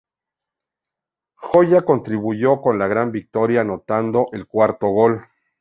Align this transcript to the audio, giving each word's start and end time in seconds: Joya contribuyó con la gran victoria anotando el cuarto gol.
Joya 1.35 1.83
contribuyó 1.85 2.59
con 2.63 2.79
la 2.79 2.87
gran 2.87 3.11
victoria 3.11 3.61
anotando 3.61 4.29
el 4.31 4.47
cuarto 4.47 4.87
gol. 4.87 5.27